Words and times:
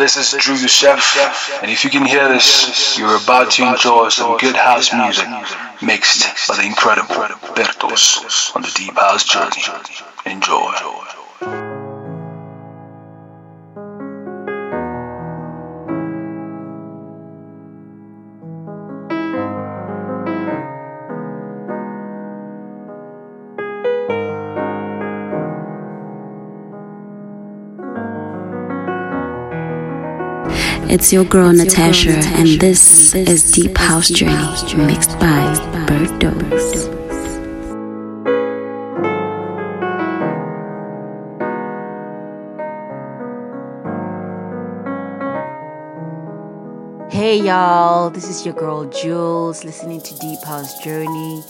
This 0.00 0.16
is 0.16 0.42
Drew 0.42 0.56
the 0.56 0.66
Chef, 0.66 1.60
and 1.62 1.70
if 1.70 1.84
you 1.84 1.90
can 1.90 2.06
hear 2.06 2.26
this, 2.26 2.96
you're 2.96 3.16
about 3.16 3.50
to 3.50 3.68
enjoy 3.68 4.08
some 4.08 4.38
good 4.38 4.56
house 4.56 4.94
music 4.94 5.28
mixed 5.82 6.48
by 6.48 6.56
the 6.56 6.64
incredible 6.64 7.16
Bertos 7.54 8.56
on 8.56 8.62
the 8.62 8.72
Deep 8.74 8.94
House 8.94 9.24
Journey. 9.24 9.62
Enjoy. 10.24 11.69
It's 30.92 31.12
your 31.12 31.24
girl, 31.24 31.50
it's 31.50 31.58
Natasha, 31.60 32.06
your 32.06 32.14
girl 32.14 32.24
Natasha, 32.24 32.40
and 32.40 32.60
this, 32.60 33.14
and 33.14 33.24
this 33.24 33.44
is 33.44 33.52
Deep 33.52 33.78
House 33.78 34.08
Deep 34.08 34.16
Journey, 34.16 34.32
House 34.32 34.64
Journey. 34.68 34.86
mixed 34.86 35.16
by 35.20 35.54
Bertos. 35.86 36.90
Hey 47.12 47.40
y'all, 47.40 48.10
this 48.10 48.28
is 48.28 48.44
your 48.44 48.54
girl 48.54 48.84
Jules 48.86 49.62
listening 49.62 50.00
to 50.00 50.18
Deep 50.18 50.42
House 50.42 50.76
Journey. 50.82 51.44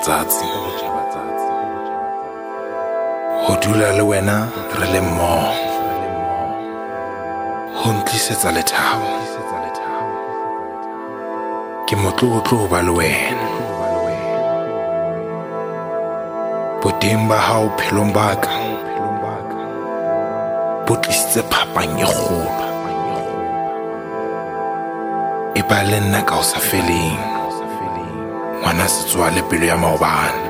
O 0.00 0.60
botjhabatsatsi 0.64 1.50
ho 3.44 3.56
dula 3.62 3.92
le 3.92 4.02
wena 4.02 4.48
re 4.78 4.86
le 4.92 5.00
mmoho. 5.00 5.52
Ho 7.78 7.92
ntlisetsa 7.92 8.50
lethabo. 8.52 9.10
Ke 11.86 11.96
motlotlo 11.96 12.68
ba 12.68 12.80
le 12.82 12.92
wena. 12.98 13.46
Boteng 16.80 17.28
ba 17.28 17.36
hao 17.36 17.68
phelong 17.76 18.12
ba 18.16 18.32
ka. 18.42 18.52
Bo 20.86 20.96
tlisitse 20.96 21.42
phapang 21.52 22.00
e 22.00 22.06
kgolo. 22.08 22.64
E 25.54 25.62
ba 25.68 25.78
le 25.84 26.00
nna 26.00 26.20
ka 26.24 26.40
o 26.40 26.42
sa 26.42 26.58
feleng 26.58 27.39
ngwana 28.60 28.88
setswale 28.88 29.42
pelo 29.42 29.66
ya 29.66 29.76
maobane 29.76 30.40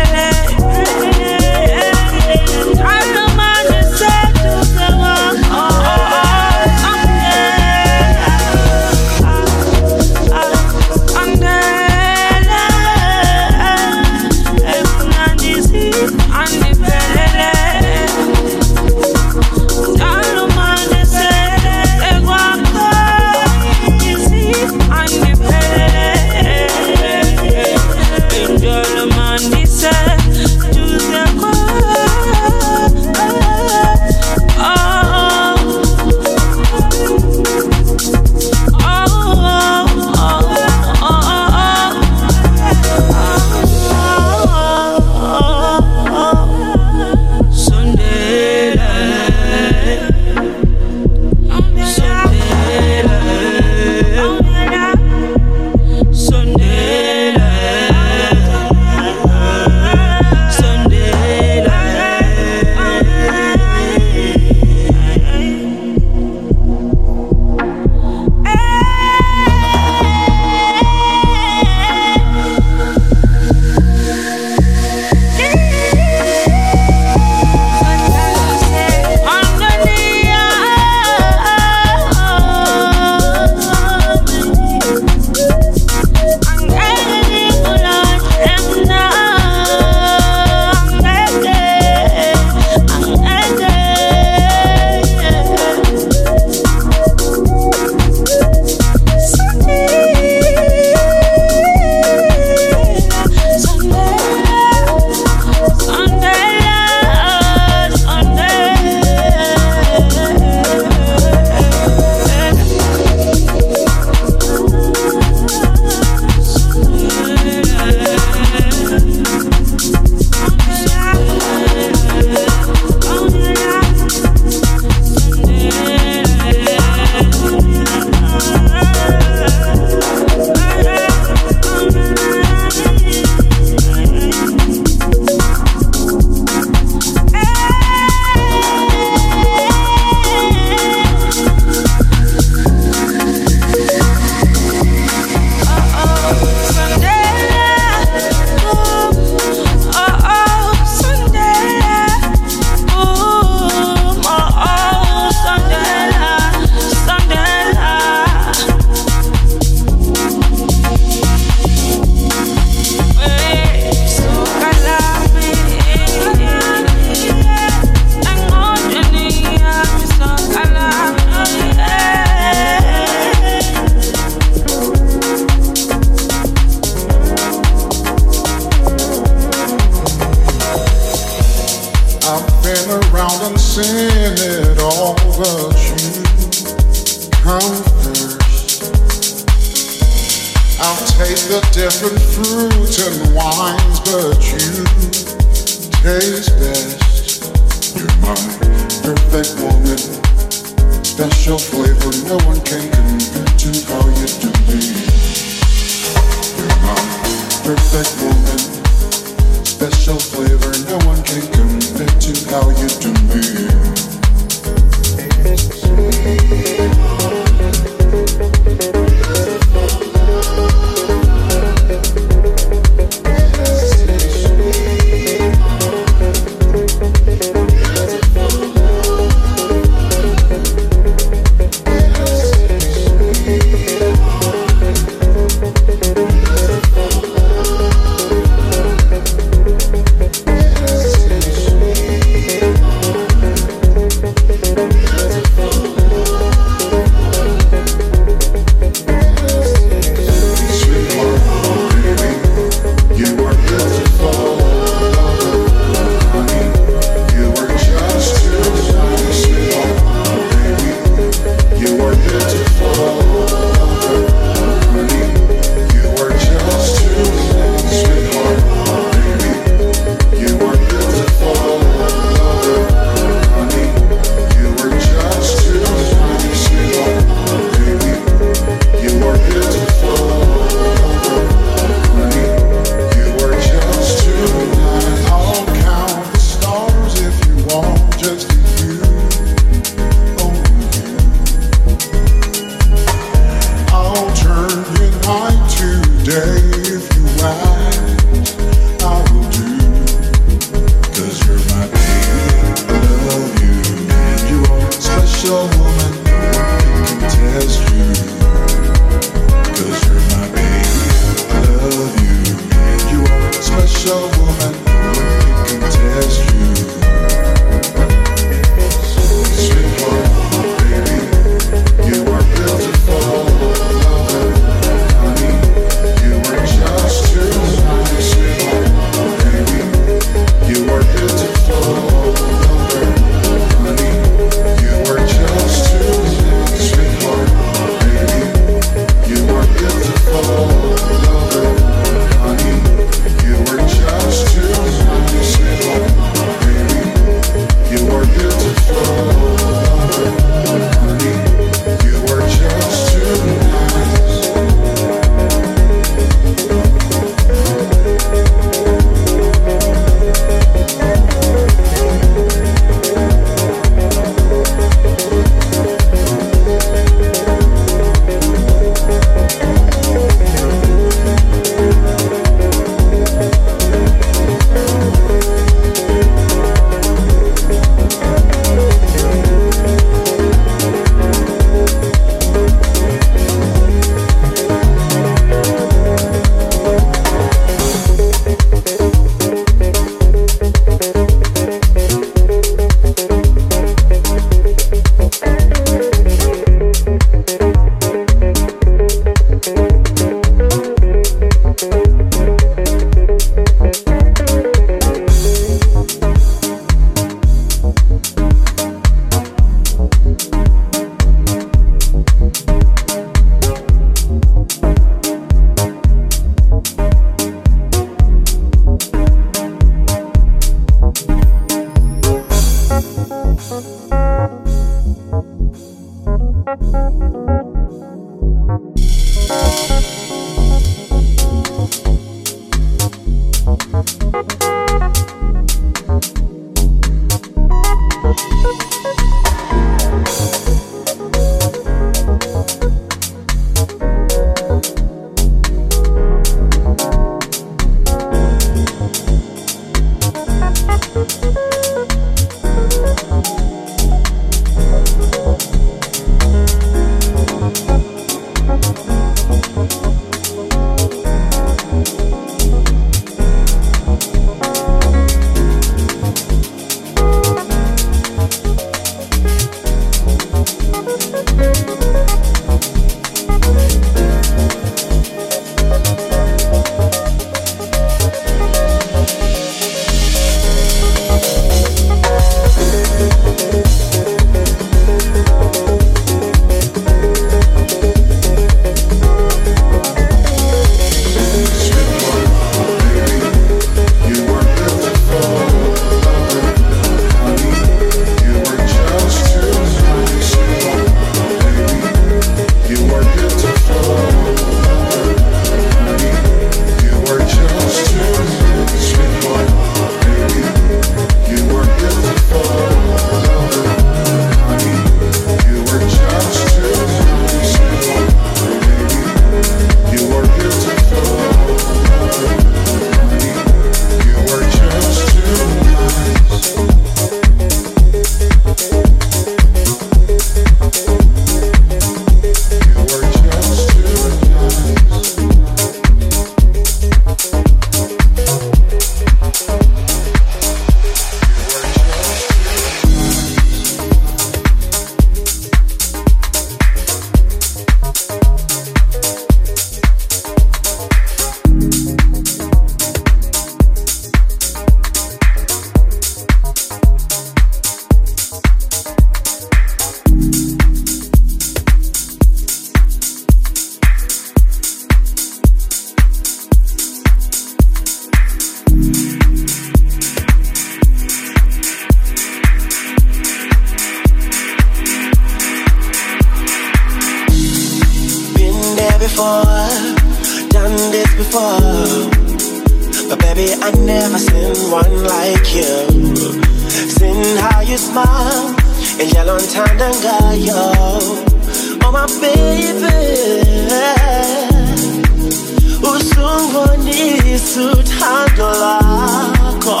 isithando 597.54 598.68
lakho 598.82 600.00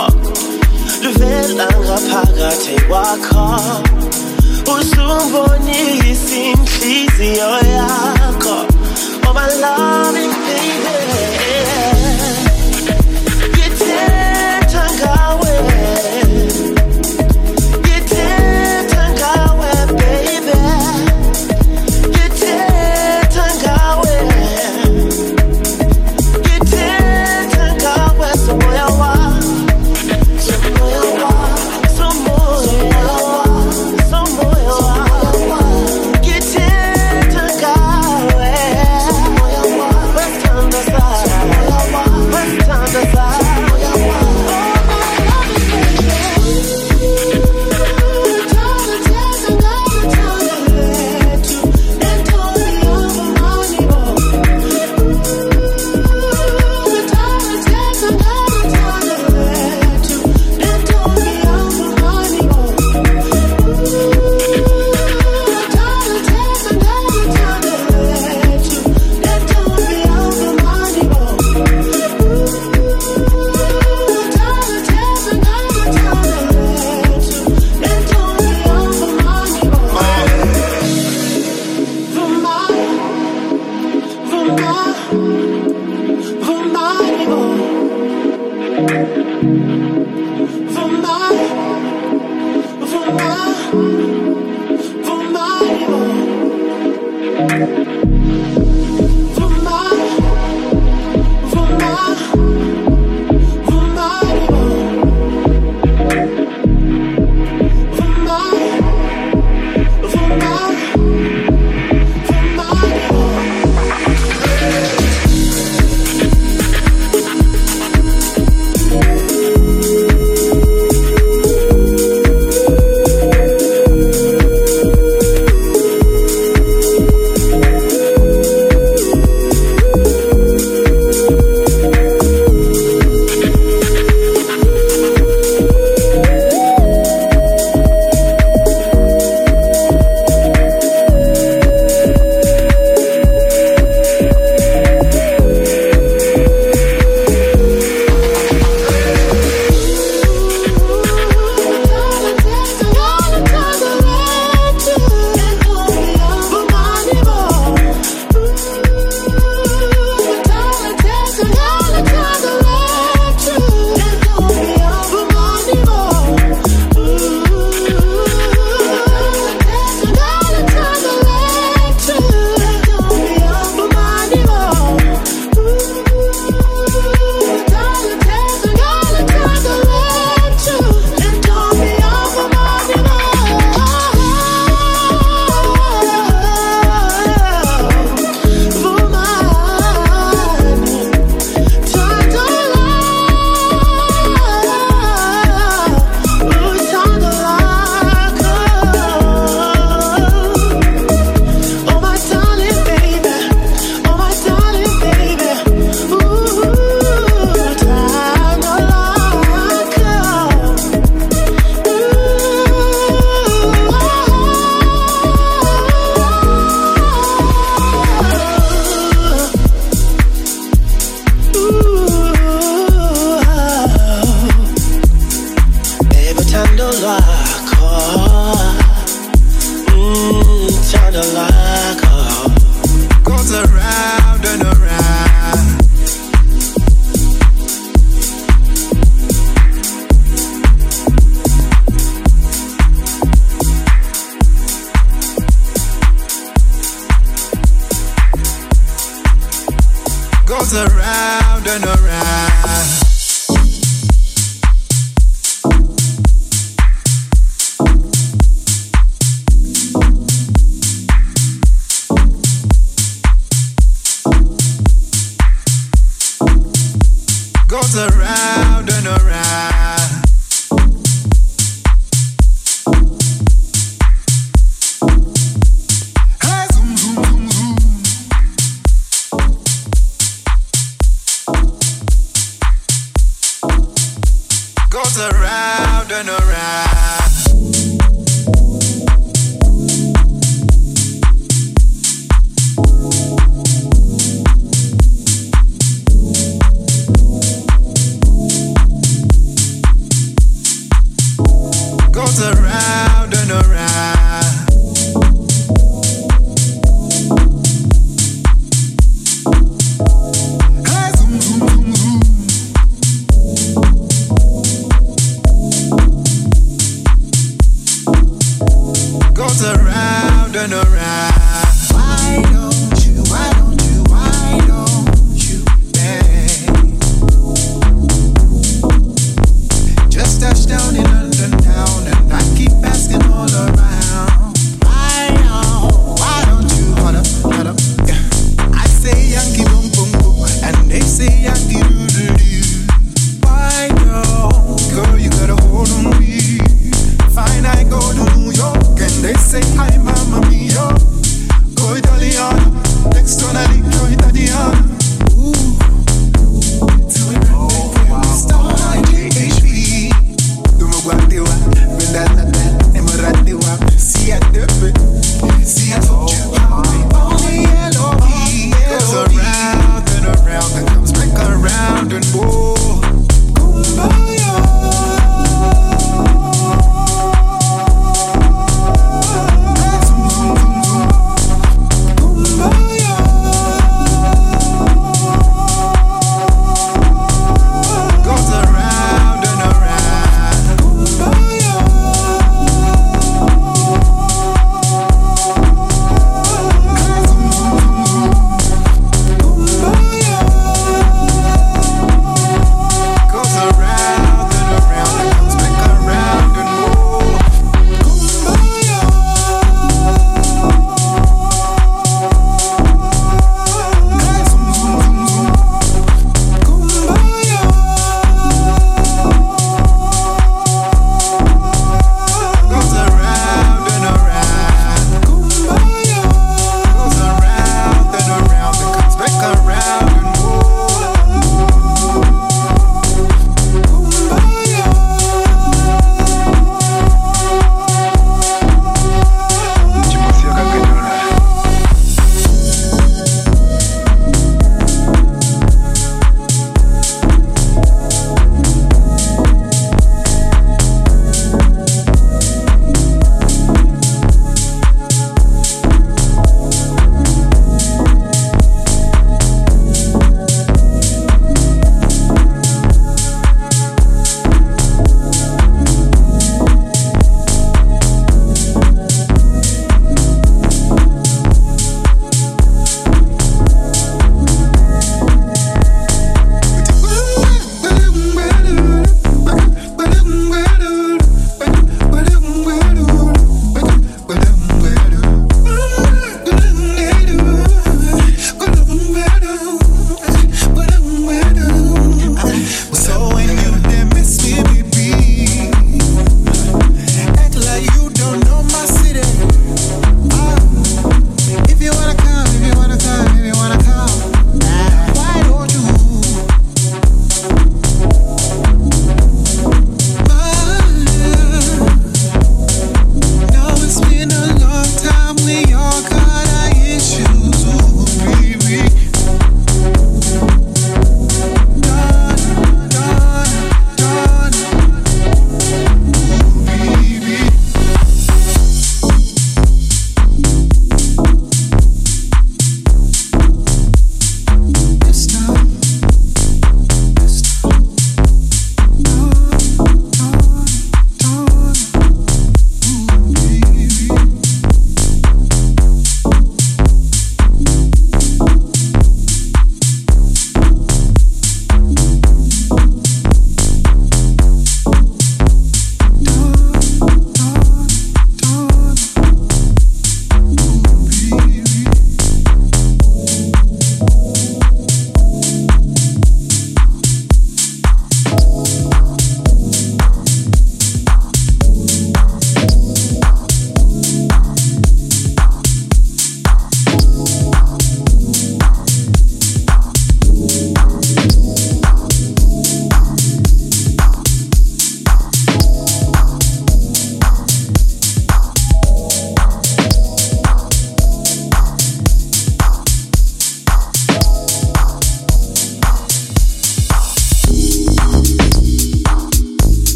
luvela 1.02 1.66
ngaphakathi 1.82 2.76
kwakho 2.88 3.46
usumbonisa 4.74 6.36
inhliziyo 6.50 7.50
yakho. 7.74 8.56
Baby 10.46 11.05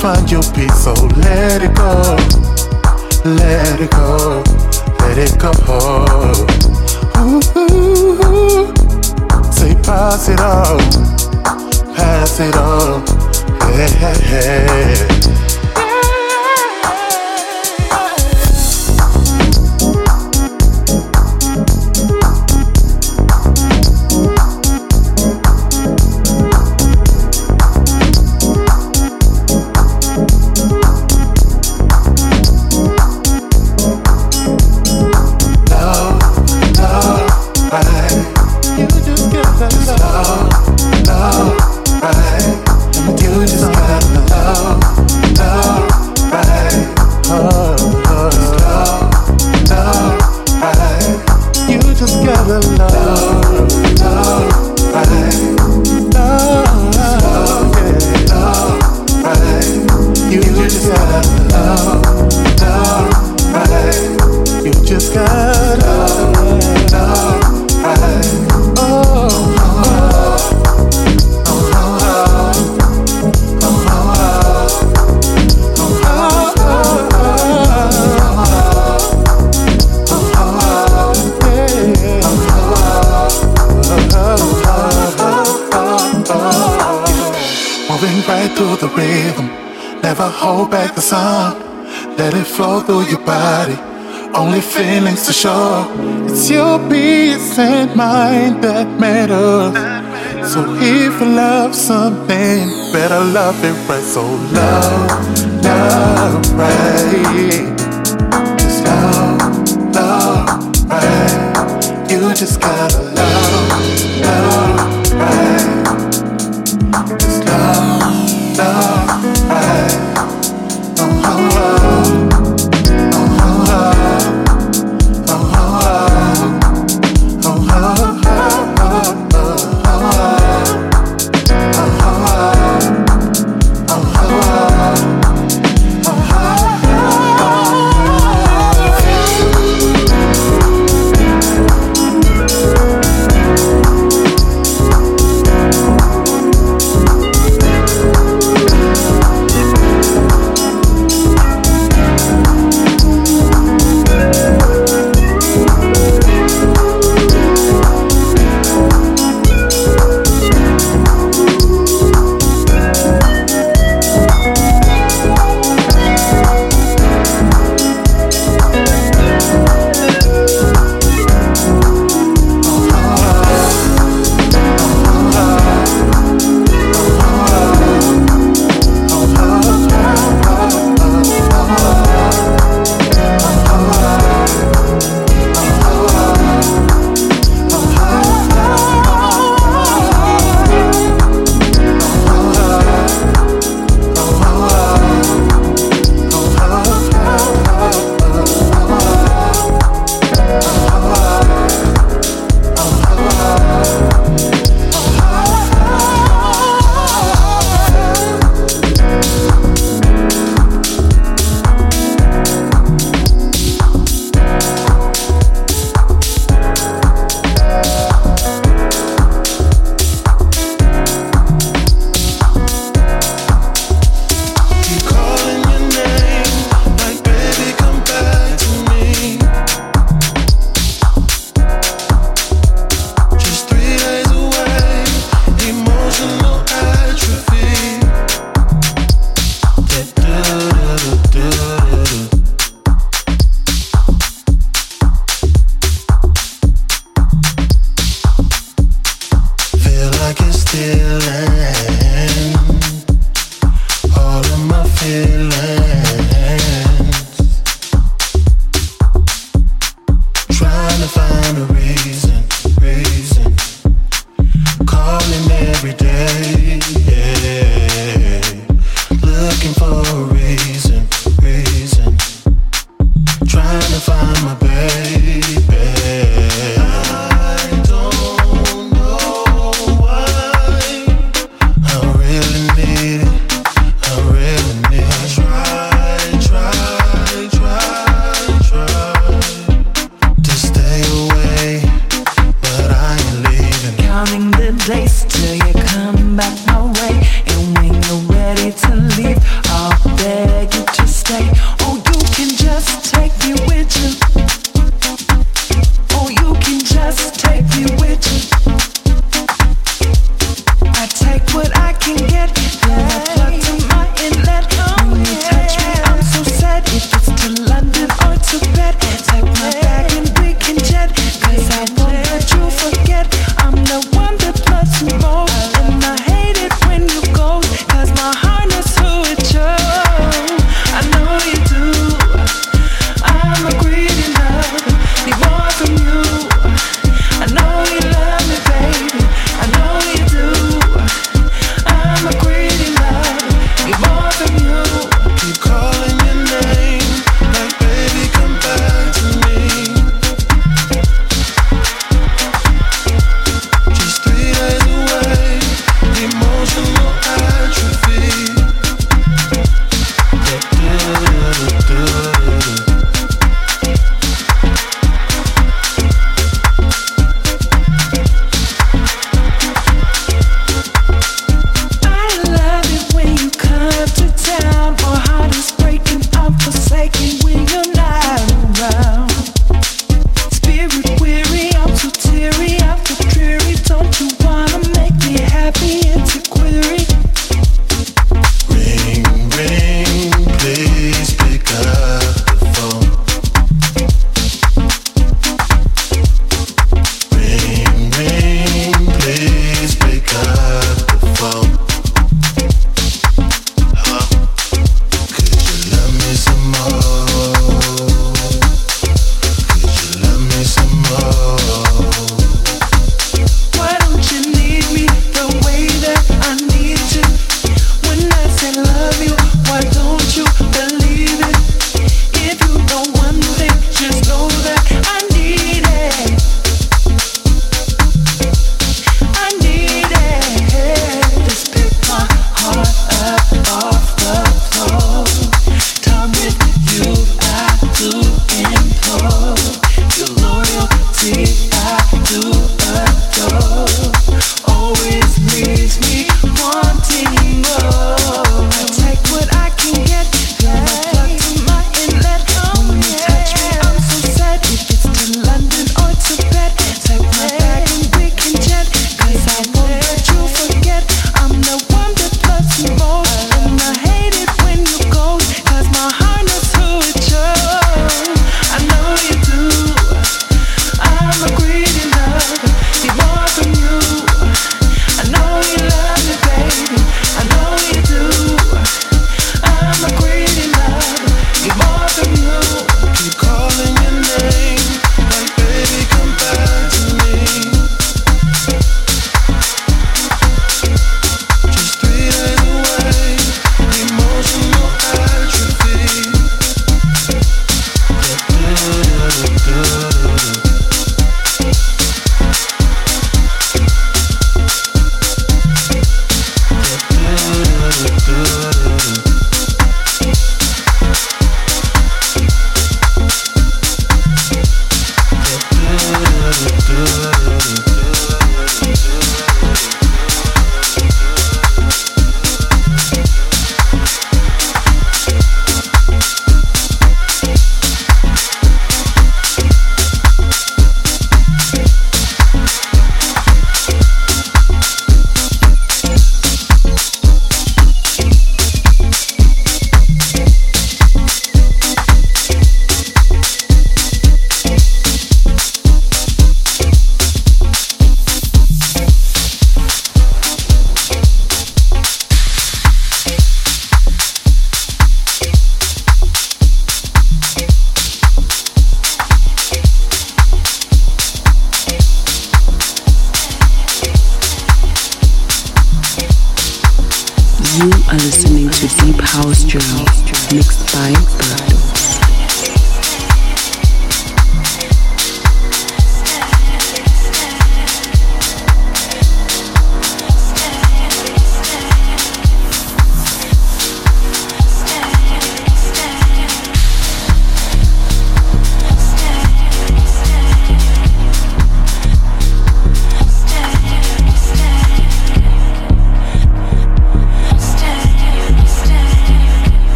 find 0.00 0.30
your 0.30 0.42
peace, 0.54 0.84
so 0.84 0.94
let 0.94 1.39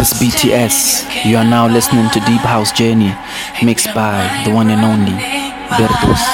is 0.00 0.12
BTS. 0.14 1.26
You 1.28 1.36
are 1.36 1.44
now 1.44 1.68
listening 1.68 2.08
to 2.10 2.20
Deep 2.20 2.40
House 2.40 2.72
Journey, 2.72 3.12
mixed 3.62 3.92
by 3.94 4.16
the 4.44 4.50
one 4.50 4.70
and 4.70 4.80
only 4.80 5.12
Bertos. 5.76 6.24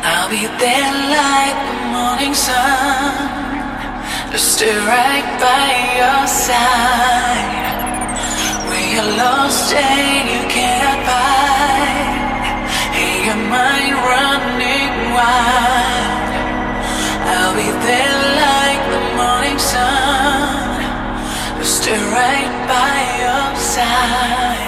I'll 0.00 0.30
be 0.30 0.48
there 0.56 0.92
like 1.12 1.58
the 1.68 1.76
morning 1.92 2.32
sun, 2.32 3.12
stay 4.32 4.76
right 4.88 5.28
by 5.44 5.68
your 6.00 6.26
side. 6.26 7.76
When 8.68 8.84
you're 8.94 9.12
lost 9.20 9.74
and 9.74 10.24
you 10.32 10.42
can't 10.48 11.00
find, 11.04 12.16
and 12.96 13.18
your 13.28 13.40
mind 13.52 13.94
running 14.08 14.94
wild. 15.12 16.32
I'll 17.28 17.54
be 17.54 17.68
there 17.84 18.15
right 21.92 22.66
by 22.66 22.96
your 23.22 23.56
side. 23.56 24.65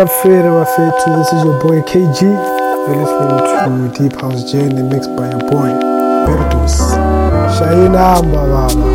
Shafir 0.00 0.44
Wafetu, 0.44 1.16
this 1.18 1.30
is 1.30 1.44
your 1.44 1.60
boy 1.60 1.82
KG. 1.82 2.22
You're 2.22 2.96
listening 2.96 3.92
to 3.92 4.08
Deep 4.08 4.18
House 4.18 4.50
Journey 4.50 4.82
mixed 4.82 5.14
by 5.14 5.28
your 5.28 5.40
boy 5.40 5.68
Bertos. 6.24 6.96
Shaina 7.58 8.22
Mbawala. 8.22 8.89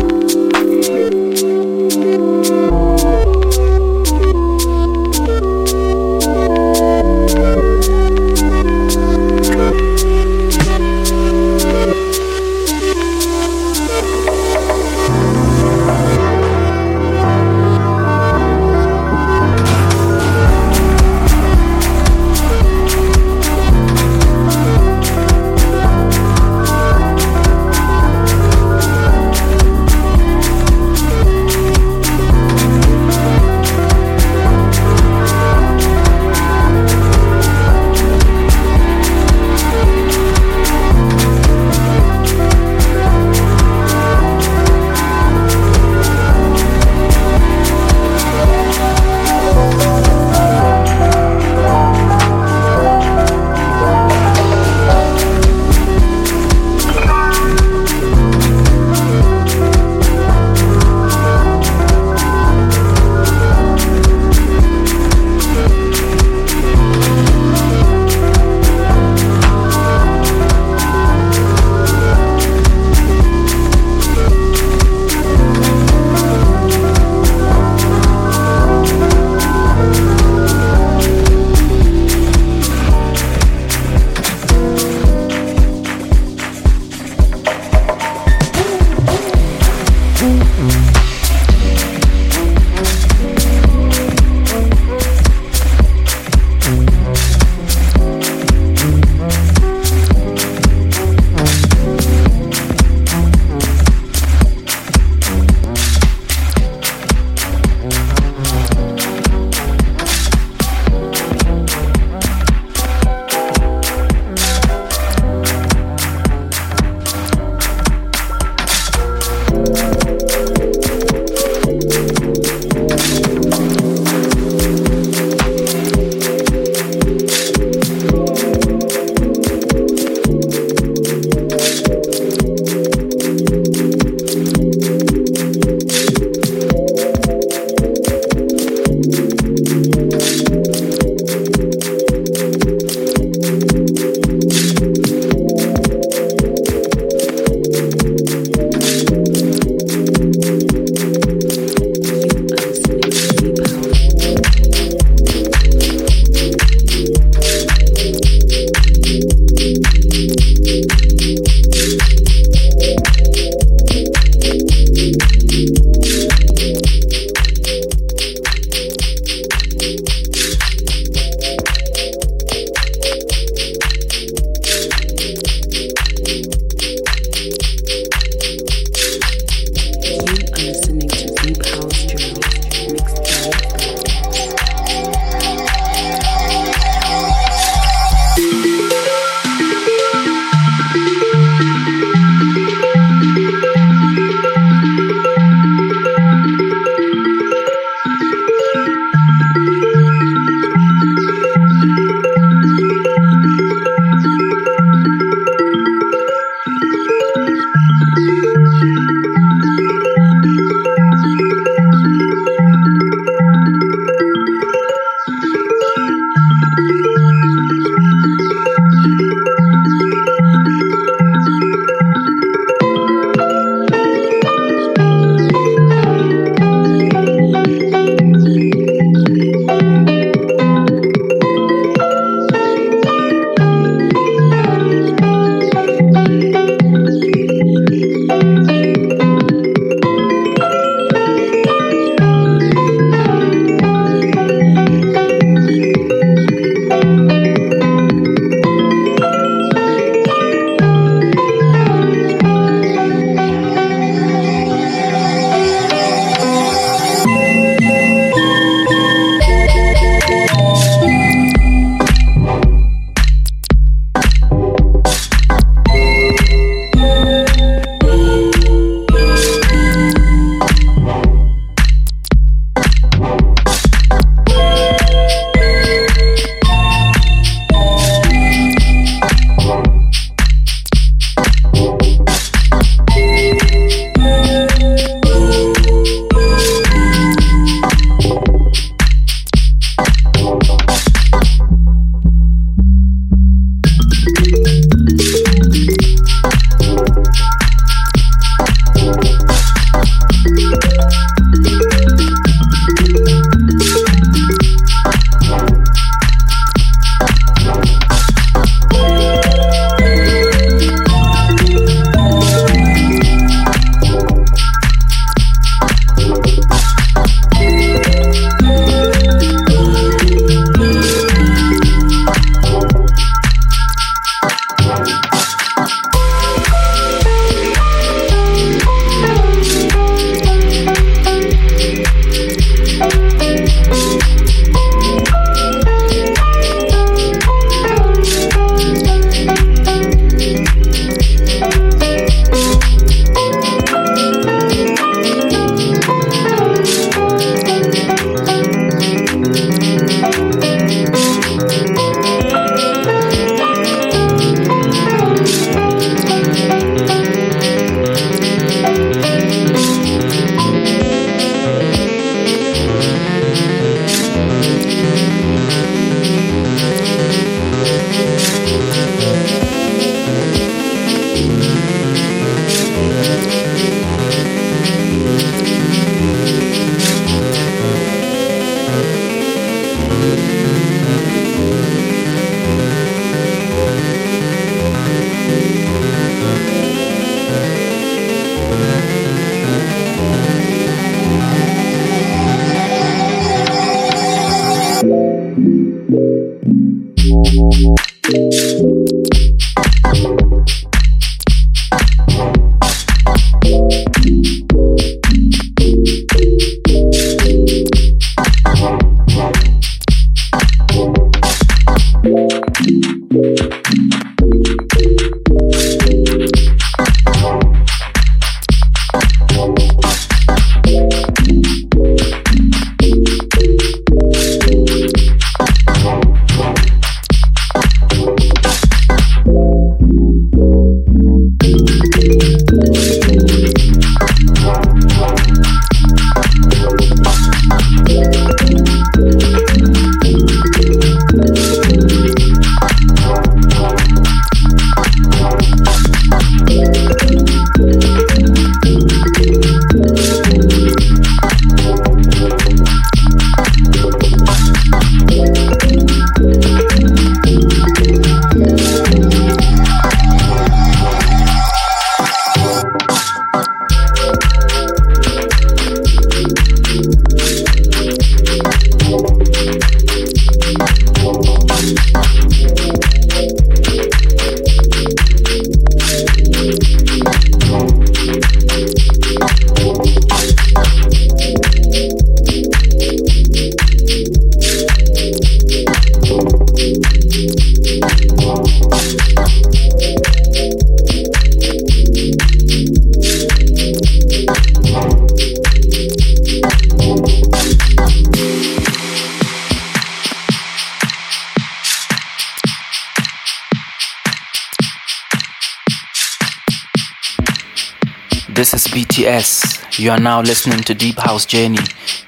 Now 510.26 510.40
listening 510.40 510.80
to 510.80 510.92
Deep 510.92 511.18
House 511.18 511.46
Journey, 511.46 511.78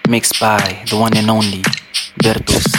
mixed 0.08 0.38
by 0.38 0.84
the 0.88 0.96
one 0.96 1.16
and 1.16 1.28
only 1.28 1.62
Bertos. 2.22 2.77